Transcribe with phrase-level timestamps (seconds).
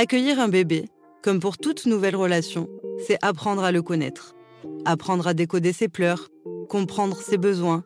[0.00, 0.86] Accueillir un bébé,
[1.22, 2.70] comme pour toute nouvelle relation,
[3.06, 4.34] c'est apprendre à le connaître.
[4.86, 6.28] Apprendre à décoder ses pleurs,
[6.70, 7.84] comprendre ses besoins,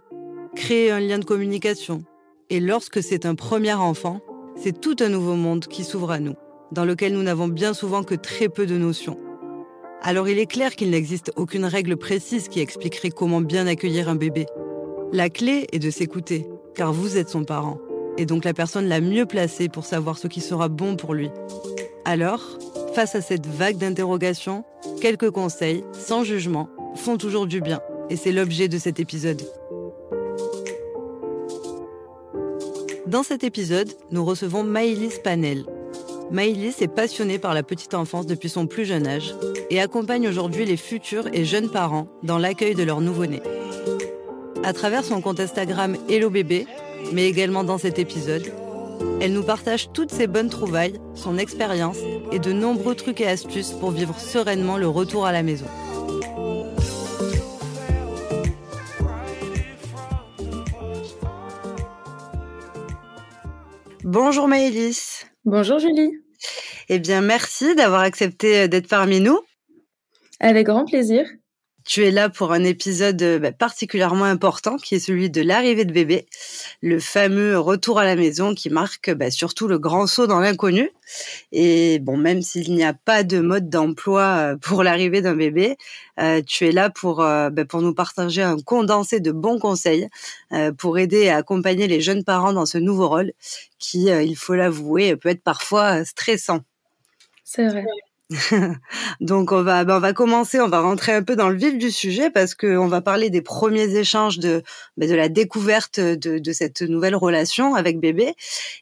[0.54, 2.04] créer un lien de communication.
[2.50, 4.20] Et lorsque c'est un premier enfant,
[4.54, 6.36] c'est tout un nouveau monde qui s'ouvre à nous,
[6.70, 9.18] dans lequel nous n'avons bien souvent que très peu de notions.
[10.00, 14.14] Alors il est clair qu'il n'existe aucune règle précise qui expliquerait comment bien accueillir un
[14.14, 14.46] bébé.
[15.11, 17.81] La clé est de s'écouter, car vous êtes son parent,
[18.18, 21.31] et donc la personne la mieux placée pour savoir ce qui sera bon pour lui.
[22.04, 22.43] Alors,
[22.94, 24.64] face à cette vague d'interrogations,
[25.00, 29.43] quelques conseils, sans jugement, font toujours du bien, et c'est l'objet de cet épisode.
[33.06, 35.64] Dans cet épisode, nous recevons Maïlis Panel.
[36.31, 39.34] Maïlis est passionnée par la petite enfance depuis son plus jeune âge
[39.70, 43.41] et accompagne aujourd'hui les futurs et jeunes parents dans l'accueil de leur nouveau-né.
[44.62, 46.67] À travers son compte Instagram Hello Bébé,
[47.12, 48.53] mais également dans cet épisode,
[49.20, 51.98] elle nous partage toutes ses bonnes trouvailles, son expérience
[52.31, 55.67] et de nombreux trucs et astuces pour vivre sereinement le retour à la maison.
[64.03, 65.27] Bonjour Maëlys.
[65.47, 66.12] Bonjour Julie.
[66.89, 69.41] Eh bien, merci d'avoir accepté d'être parmi nous.
[70.41, 71.27] Avec grand plaisir.
[71.85, 75.85] Tu es là pour un épisode euh, bah, particulièrement important qui est celui de l'arrivée
[75.85, 76.27] de bébé,
[76.81, 80.91] le fameux retour à la maison qui marque bah, surtout le grand saut dans l'inconnu.
[81.53, 85.77] Et bon, même s'il n'y a pas de mode d'emploi euh, pour l'arrivée d'un bébé,
[86.19, 90.09] euh, tu es là pour, bah, pour nous partager un condensé de bons conseils
[90.79, 93.33] pour aider et accompagner les jeunes parents dans ce nouveau rôle
[93.79, 96.61] qui, il faut l'avouer, peut être parfois stressant.
[97.45, 97.85] C'est vrai.
[99.20, 101.77] Donc on va, ben, on va commencer, on va rentrer un peu dans le vif
[101.77, 104.62] du sujet parce qu'on va parler des premiers échanges de,
[104.97, 108.34] ben, de la découverte de, de, cette nouvelle relation avec bébé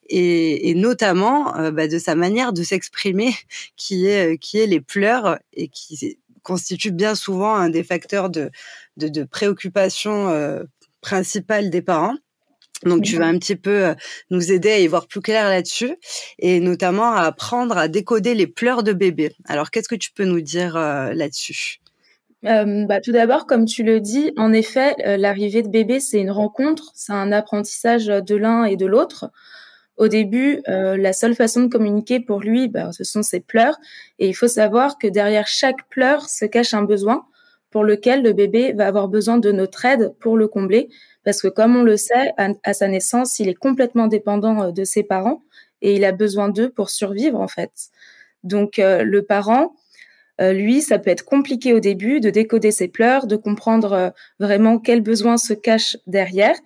[0.09, 3.35] et, et notamment euh, ben, de sa manière de s'exprimer
[3.77, 8.51] qui est, qui est les pleurs et qui constitue bien souvent un des facteurs de,
[8.97, 10.63] de, de préoccupation euh,
[11.01, 12.17] principale des parents.
[12.85, 13.95] Donc, tu vas un petit peu euh,
[14.31, 15.97] nous aider à y voir plus clair là-dessus
[16.39, 19.33] et notamment à apprendre à décoder les pleurs de bébé.
[19.47, 21.79] Alors, qu'est-ce que tu peux nous dire euh, là-dessus?
[22.45, 26.31] Euh, bah, Tout d'abord, comme tu le dis, en effet, l'arrivée de bébé, c'est une
[26.31, 29.31] rencontre, c'est un apprentissage de l'un et de l'autre.
[29.97, 33.77] Au début, la seule façon de communiquer pour lui, bah, ce sont ses pleurs.
[34.19, 37.27] Et il faut savoir que derrière chaque pleur se cache un besoin
[37.73, 40.89] pour lequel le bébé va avoir besoin de notre aide pour le combler
[41.25, 44.85] parce que comme on le sait, à, sa naissance, il est complètement dépendant euh, de
[44.85, 45.43] ses parents
[45.81, 47.71] et il a besoin d'eux pour survivre en fait.
[48.45, 49.75] Donc euh, le parent,
[50.41, 54.79] euh, lui, ça peut être compliqué au début de décoder ses pleurs, de comprendre vraiment
[54.79, 56.57] quels besoins se cachent derrière.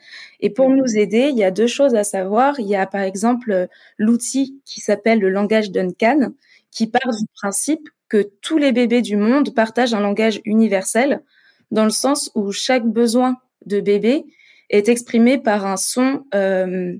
[0.41, 2.59] Et pour nous aider, il y a deux choses à savoir.
[2.61, 3.67] Il y a par exemple
[3.99, 6.33] l'outil qui s'appelle le langage Duncan,
[6.71, 11.23] qui part du principe que tous les bébés du monde partagent un langage universel,
[11.71, 14.25] dans le sens où chaque besoin de bébé
[14.71, 16.95] est exprimé par un son euh,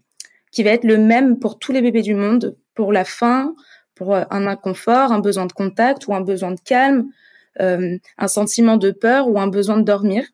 [0.53, 3.55] qui va être le même pour tous les bébés du monde, pour la faim,
[3.95, 7.09] pour euh, un inconfort, un besoin de contact ou un besoin de calme,
[7.61, 10.25] euh, un sentiment de peur ou un besoin de dormir.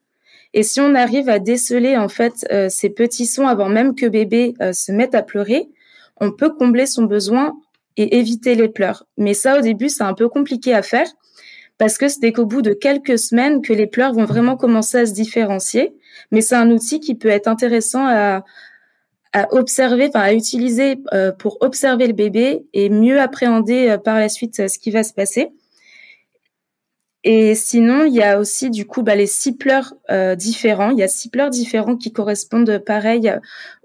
[0.55, 4.07] Et si on arrive à déceler en fait euh, ces petits sons avant même que
[4.07, 5.69] bébé euh, se mette à pleurer,
[6.21, 7.55] on peut combler son besoin
[7.97, 9.07] et éviter les pleurs.
[9.17, 11.07] Mais ça, au début, c'est un peu compliqué à faire
[11.83, 15.07] parce que c'est qu'au bout de quelques semaines que les pleurs vont vraiment commencer à
[15.07, 15.93] se différencier.
[16.31, 18.45] Mais c'est un outil qui peut être intéressant à,
[19.51, 24.29] observer, enfin à utiliser euh, pour observer le bébé et mieux appréhender euh, par la
[24.29, 25.49] suite euh, ce qui va se passer.
[27.25, 29.95] Et sinon, il y a aussi du coup bah, les six pleurs
[30.37, 30.91] différents.
[30.91, 33.35] Il y a six pleurs différents qui correspondent pareil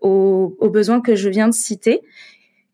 [0.01, 2.01] aux, besoins que je viens de citer.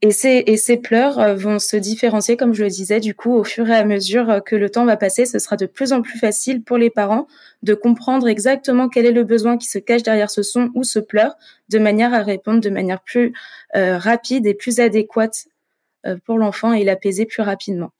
[0.06, 3.34] Et ces, et ces pleurs euh, vont se différencier, comme je le disais, du coup,
[3.34, 5.94] au fur et à mesure euh, que le temps va passer, ce sera de plus
[5.94, 7.26] en plus facile pour les parents
[7.61, 11.00] de comprendre exactement quel est le besoin qui se cache derrière ce son ou ce
[11.00, 11.35] pleur,
[11.70, 13.32] de manière à répondre de manière plus
[13.78, 15.46] euh, rapide et plus adéquate
[16.05, 17.91] euh, pour l'enfant et l'apaiser plus rapidement.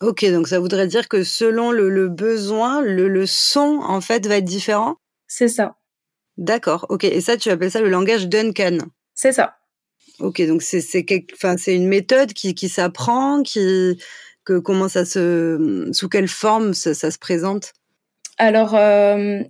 [0.00, 4.26] Ok, donc ça voudrait dire que selon le, le besoin, le, le son, en fait,
[4.26, 4.96] va être différent?
[5.26, 5.76] C'est ça.
[6.38, 7.04] D'accord, ok.
[7.04, 8.78] Et ça, tu appelles ça le langage Duncan?
[9.14, 9.59] C'est ça.
[10.20, 13.98] Ok, donc c'est c'est enfin c'est une méthode qui qui s'apprend, qui
[14.44, 17.72] que comment ça se sous quelle forme ça, ça se présente?
[18.36, 19.40] Alors euh,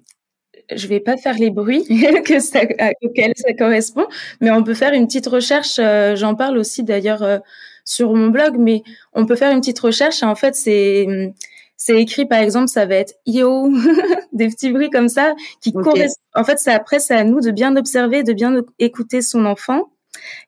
[0.75, 1.85] je vais pas faire les bruits
[2.25, 2.61] que ça,
[3.03, 4.07] auxquels ça correspond,
[4.41, 5.79] mais on peut faire une petite recherche.
[5.79, 7.39] Euh, J'en parle aussi d'ailleurs euh,
[7.85, 8.83] sur mon blog, mais
[9.13, 10.23] on peut faire une petite recherche.
[10.23, 11.33] Et en fait, c'est
[11.77, 13.71] c'est écrit par exemple, ça va être yo,
[14.33, 15.83] des petits bruits comme ça qui okay.
[15.83, 16.25] correspondent.
[16.35, 19.91] En fait, c'est après c'est à nous de bien observer, de bien écouter son enfant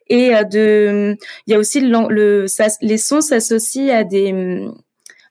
[0.08, 1.16] Et de,
[1.46, 2.46] il y a aussi le,
[2.82, 4.68] les sons s'associent à des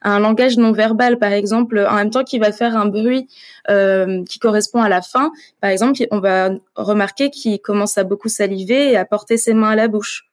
[0.02, 3.28] à un langage non verbal, par exemple, en même temps qu'il va faire un bruit
[3.70, 8.28] euh, qui correspond à la faim, par exemple, on va remarquer qu'il commence à beaucoup
[8.28, 10.28] saliver et à porter ses mains à la bouche.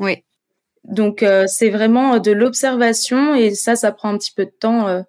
[0.00, 0.24] Oui.
[0.84, 4.88] Donc euh, c'est vraiment de l'observation et ça, ça prend un petit peu de temps
[4.88, 5.02] euh,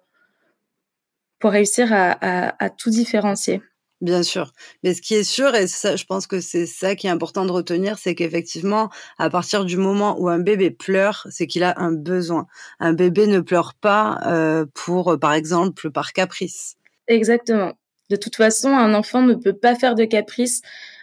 [1.38, 3.62] pour réussir à tout différencier.
[4.00, 4.52] Bien sûr.
[4.82, 7.44] Mais ce qui est sûr, et ça, je pense que c'est ça qui est important
[7.44, 8.88] de retenir, c'est qu'effectivement,
[9.18, 12.46] à partir du moment où un bébé pleure, c'est qu'il a un besoin.
[12.78, 16.76] Un bébé ne pleure pas euh, pour, par exemple, par caprice.
[17.08, 17.74] Exactement.
[18.08, 20.62] De toute façon, un enfant ne peut pas faire de caprice.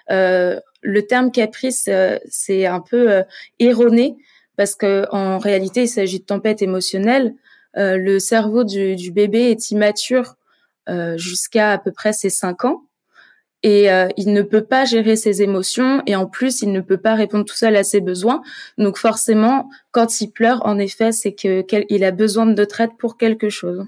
[0.10, 3.24] Euh, le terme caprice, euh, c'est un peu
[3.60, 4.16] erroné
[4.56, 7.36] parce que en réalité, il s'agit de tempête émotionnelle.
[7.76, 10.36] le cerveau du, du, bébé est immature
[11.16, 12.87] jusqu'à à peu près ses 5 ans
[13.64, 16.98] et euh, il ne peut pas gérer ses émotions et en plus il ne peut
[16.98, 18.42] pas répondre tout seul à ses besoins.
[18.78, 23.18] Donc forcément, quand il pleure, en effet, c'est que qu'il a besoin de traite pour
[23.18, 23.86] quelque chose.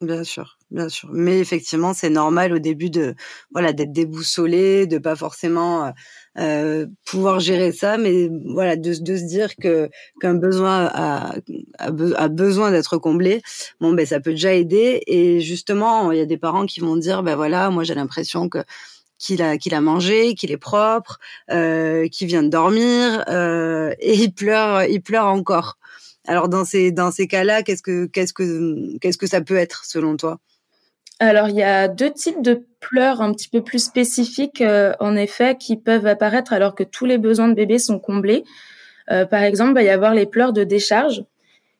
[0.00, 1.08] Bien sûr, bien sûr.
[1.12, 3.14] Mais effectivement, c'est normal au début de
[3.52, 5.90] voilà d'être déboussolé, de pas forcément euh,
[6.38, 9.90] euh, pouvoir gérer ça, mais voilà de, de se dire que
[10.20, 11.34] qu'un besoin a,
[11.78, 13.42] a, besoin d'être comblé.
[13.80, 15.02] Bon, ben ça peut déjà aider.
[15.06, 18.48] Et justement, il y a des parents qui vont dire, ben voilà, moi j'ai l'impression
[18.48, 18.58] que
[19.18, 21.18] qu'il a qu'il a mangé, qu'il est propre,
[21.50, 25.78] euh, qu'il vient de dormir euh, et il pleure, il pleure encore.
[26.26, 29.84] Alors dans ces dans ces cas-là, qu'est-ce que qu'est-ce que qu'est-ce que ça peut être
[29.84, 30.38] selon toi?
[31.20, 35.16] Alors il y a deux types de pleurs un petit peu plus spécifiques euh, en
[35.16, 38.42] effet qui peuvent apparaître alors que tous les besoins de bébé sont comblés.
[39.10, 41.24] Euh, par exemple, il va y avoir les pleurs de décharge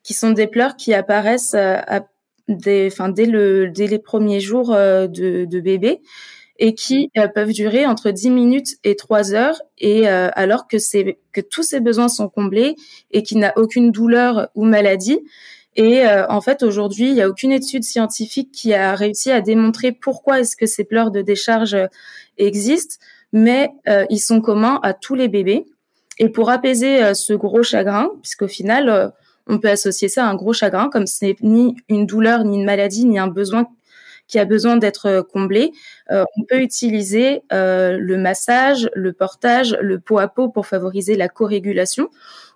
[0.02, 2.00] qui sont des pleurs qui apparaissent euh, à
[2.48, 6.00] des, dès, le, dès les premiers jours de, de bébé
[6.60, 10.76] et qui euh, peuvent durer entre 10 minutes et 3 heures et euh, alors que
[11.32, 12.76] que tous ses besoins sont comblés
[13.10, 15.18] et qu'il n'a aucune douleur ou maladie
[15.76, 19.40] et euh, en fait aujourd'hui il n'y a aucune étude scientifique qui a réussi à
[19.40, 21.76] démontrer pourquoi est-ce que ces pleurs de décharge
[22.38, 22.96] existent
[23.32, 23.70] mais
[24.10, 25.64] ils sont communs à tous les bébés.
[26.18, 29.12] Et pour apaiser ce gros chagrin puisqu'au final
[29.46, 32.56] on peut associer ça à un gros chagrin comme ce n'est ni une douleur ni
[32.58, 33.68] une maladie ni un besoin
[34.30, 35.72] qui a besoin d'être euh, comblé,
[36.10, 41.16] euh, on peut utiliser euh, le massage, le portage, le pot à pot pour favoriser
[41.16, 42.08] la corégulation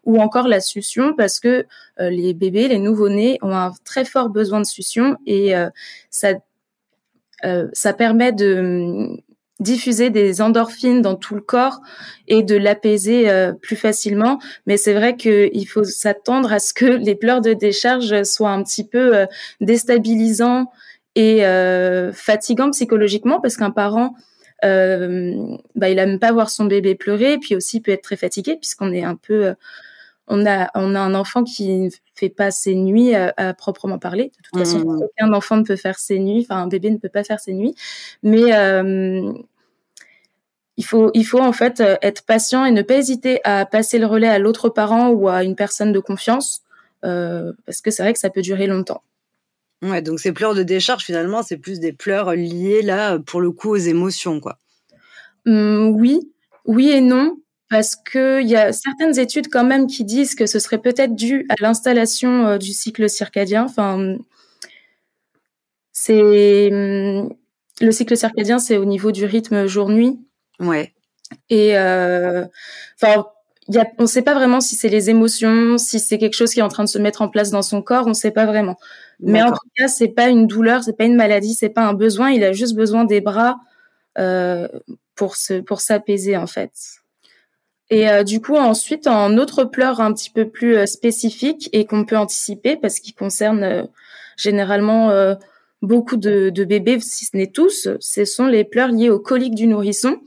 [0.05, 1.65] ou encore la succion parce que
[1.99, 5.55] les bébés, les nouveau-nés ont un très fort besoin de succion et
[6.11, 6.35] ça
[7.73, 9.21] ça permet de hum,
[9.61, 11.81] diffuser des endorphines dans tout le corps
[12.29, 13.31] et de l'apaiser
[13.63, 14.39] plus facilement.
[14.67, 18.63] Mais c'est vrai qu'il faut s'attendre à ce que les pleurs de décharge soient un
[18.63, 19.27] petit peu
[19.63, 20.71] déstabilisants
[21.15, 24.15] et euh, fatigant psychologiquement parce qu'un parent
[24.65, 28.57] euh, bah, il aime pas voir son bébé pleurer, puis aussi peut être très fatigué
[28.57, 29.55] puisqu'on est un peu, euh,
[30.27, 34.25] on a on a un enfant qui ne fait pas ses nuits à, proprement parler.
[34.25, 35.03] De toute façon, mmh.
[35.03, 37.53] aucun enfant ne peut faire ses nuits, enfin un bébé ne peut pas faire ses
[37.53, 37.75] nuits,
[38.23, 38.51] mais
[40.77, 44.07] il faut, il faut en fait être patient et ne pas hésiter à passer le
[44.07, 46.63] relais à l'autre parent ou à une personne de confiance,
[47.03, 49.03] parce que c'est vrai que ça peut durer longtemps.
[49.83, 53.51] Ouais, donc ces pleurs de décharge, finalement, c'est plus des pleurs liées, là, pour le
[53.51, 54.59] coup, aux émotions, quoi.
[55.47, 56.33] Mmh, oui,
[56.65, 57.37] oui et non,
[57.69, 61.47] parce qu'il y a certaines études quand même qui disent que ce serait peut-être dû
[61.51, 63.65] à l'installation euh, du cycle circadien.
[63.65, 64.17] Enfin,
[65.93, 67.29] c'est mmh,
[67.81, 70.19] le cycle circadien, c'est au niveau du rythme jour-nuit.
[70.61, 70.95] Ouais.
[71.51, 72.45] Et euh,
[73.01, 73.27] enfin,
[73.69, 76.53] y a, on ne sait pas vraiment si c'est les émotions, si c'est quelque chose
[76.53, 78.31] qui est en train de se mettre en place dans son corps, on ne sait
[78.31, 78.77] pas vraiment.
[79.25, 81.95] Mais en tout cas, c'est pas une douleur, c'est pas une maladie, c'est pas un
[81.95, 82.31] besoin.
[82.31, 83.57] Il a juste besoin des bras
[84.19, 84.69] euh,
[85.15, 86.73] pour se pour s'apaiser en fait.
[87.91, 91.85] Et euh, du coup, ensuite, en autre pleurs un petit peu plus euh, spécifique et
[91.85, 93.83] qu'on peut anticiper parce qu'il concerne euh,
[94.37, 95.13] généralement
[95.81, 99.55] beaucoup de, de, bébés, si ce n'est tous, ce sont les pleurs liées aux coliques
[99.55, 100.19] du nourrisson.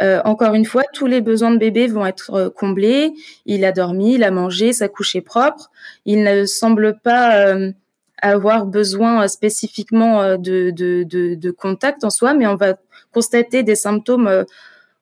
[0.00, 3.12] Euh, encore une fois, tous les besoins de bébé vont être comblés.
[3.46, 5.70] Il a dormi, il a mangé, sa couche est propre.
[6.04, 7.72] Il ne semble pas euh,
[8.22, 12.74] avoir besoin spécifiquement de, de, de, contact en soi, mais on va
[13.12, 14.44] constater des symptômes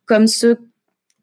[0.06, 0.58] comme ceux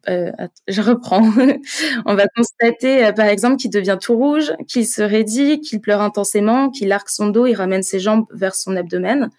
[0.08, 0.30] euh,
[0.68, 1.22] je reprends.
[2.06, 6.70] on va constater, par exemple, qu'il devient tout rouge, qu'il se raidit, qu'il pleure intensément,
[6.70, 9.30] qu'il arque son dos, il ramène ses jambes vers son abdomen.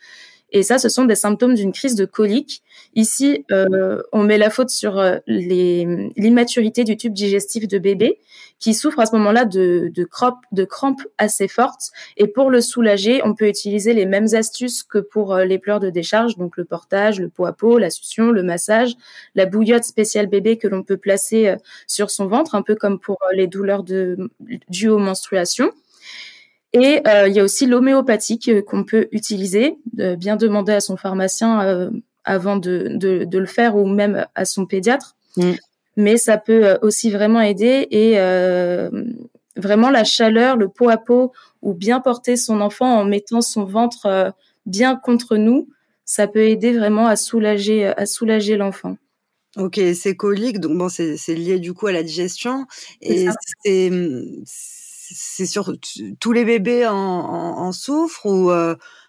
[0.56, 2.64] Et ça, ce sont des symptômes d'une crise de colique.
[2.94, 8.22] Ici, euh, on met la faute sur euh, l'immaturité du tube digestif de bébé
[8.58, 11.92] qui souffre à ce moment-là de, crampes assez fortes.
[12.16, 15.82] Et pour le soulager, on peut utiliser les mêmes astuces que pour euh, les pleurs
[15.82, 18.94] de décharge, donc le portage, le pot à pot, la succion, le massage,
[19.36, 21.54] la bouillotte spéciale bébé que l'on peut placer
[21.86, 24.18] sur son ventre, un peu comme pour les douleurs de,
[24.70, 25.74] dues aux menstruations.
[26.76, 31.92] Et il y a aussi l'homéopathie qu'on peut utiliser, bien demander à son pharmacien
[32.24, 35.16] avant de, de, de, le faire ou même à son pédiatre.
[35.38, 35.54] Mm
[35.98, 38.90] mais ça peut euh, aussi vraiment aider et euh,
[39.56, 43.64] vraiment la chaleur, le pot à pot ou bien porter son enfant en mettant son
[43.64, 44.30] ventre euh,
[44.66, 45.68] bien contre nous,
[46.06, 48.98] ça peut aider vraiment à soulager à soulager l'enfant.
[49.58, 52.66] Ok, c'est colique, donc bon, c'est lié du coup à la digestion
[53.02, 53.28] et
[53.64, 53.90] c'est
[55.12, 55.74] c'est sur
[56.20, 58.52] tous les bébés en, en, en souffrent ou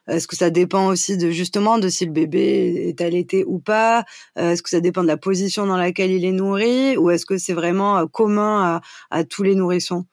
[0.09, 4.05] est-ce que ça dépend aussi de justement de si le bébé est allaité ou pas?
[4.39, 7.27] Euh, Est-ce que ça dépend de la position dans laquelle il est nourri ou est-ce
[7.27, 10.05] que c'est vraiment euh, commun à, tous les nourrissons?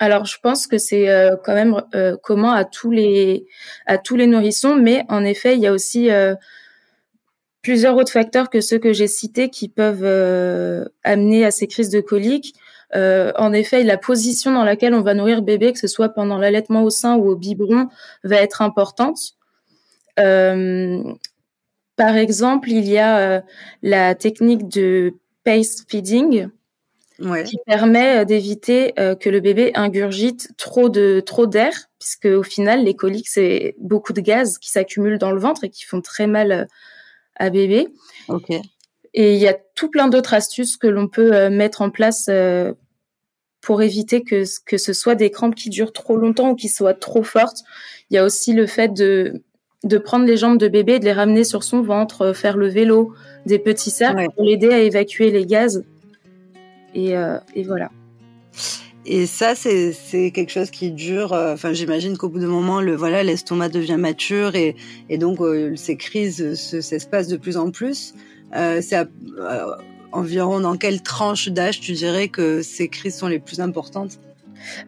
[0.00, 1.80] Alors, je pense que c'est euh, quand même
[2.22, 3.46] commun à tous les
[3.86, 6.08] à tous les nourrissons, mais en effet, il y a aussi
[7.62, 10.04] plusieurs autres facteurs que ceux que j'ai cités qui peuvent
[11.04, 12.54] amener à ces crises de colique.
[12.94, 16.82] En effet, la position dans laquelle on va nourrir bébé, que ce soit pendant l'allaitement
[16.82, 17.88] au sein ou au biberon,
[18.24, 19.38] va être importante.
[20.18, 21.02] Euh,
[21.96, 23.40] par exemple, il y a euh,
[23.82, 25.14] la technique de
[25.44, 26.48] pace feeding
[27.46, 32.84] qui permet euh, d'éviter que le bébé ingurgite trop de trop d'air, puisque au final,
[32.84, 36.26] les coliques c'est beaucoup de gaz qui s'accumulent dans le ventre et qui font très
[36.26, 36.68] mal
[37.36, 37.88] à bébé.
[39.14, 42.28] Et il y a tout plein d'autres astuces que l'on peut mettre en place
[43.60, 46.94] pour éviter que, que ce soit des crampes qui durent trop longtemps ou qui soient
[46.94, 47.62] trop fortes.
[48.10, 49.42] Il y a aussi le fait de,
[49.84, 52.56] de prendre les jambes de bébé et de les ramener sur son ventre, euh, faire
[52.56, 53.12] le vélo,
[53.46, 55.84] des petits cercles pour l'aider à évacuer les gaz.
[56.94, 57.90] Et, euh, et voilà.
[59.06, 61.32] Et ça, c'est quelque chose qui dure.
[61.32, 64.76] Euh, enfin, j'imagine qu'au bout d'un moment, le voilà, l'estomac devient mature et,
[65.08, 65.38] et donc
[65.76, 68.14] ces crises s'espacent de plus en plus.
[68.52, 68.96] C'est
[70.12, 74.18] environ dans quelle tranche d'âge tu dirais que ces crises sont les plus importantes?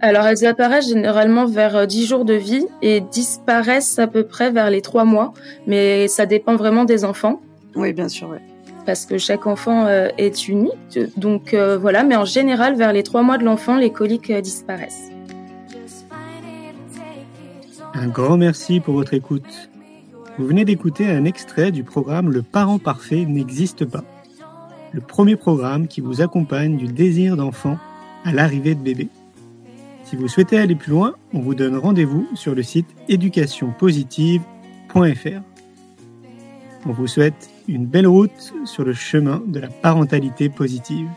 [0.01, 4.51] Alors, elles apparaissent généralement vers 10 euh, jours de vie et disparaissent à peu près
[4.51, 5.33] vers les 3 mois,
[5.67, 7.41] mais ça dépend vraiment des enfants.
[7.77, 8.39] Oui, bien sûr, oui.
[8.87, 10.99] Parce que chaque enfant euh, est unique.
[11.17, 15.11] Donc euh, voilà, mais en général, vers les 3 mois de l'enfant, les coliques disparaissent.
[17.95, 19.70] Un grand merci pour votre écoute.
[20.39, 24.05] Vous venez d'écouter un extrait du programme Le parent parfait n'existe pas
[24.93, 27.79] le premier programme qui vous accompagne du désir d'enfant
[28.25, 29.09] à l'arrivée de bébé.
[30.05, 35.41] Si vous souhaitez aller plus loin, on vous donne rendez-vous sur le site éducationpositive.fr.
[36.87, 41.09] On vous souhaite une belle route sur le chemin de la parentalité positive.